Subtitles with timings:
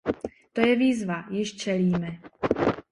[0.53, 2.19] To je výzva, jíž čelíme.